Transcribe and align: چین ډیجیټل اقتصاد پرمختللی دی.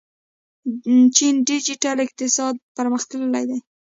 چین 1.15 1.33
ډیجیټل 1.47 1.97
اقتصاد 2.05 2.55
پرمختللی 2.77 3.43
دی. 3.49 3.57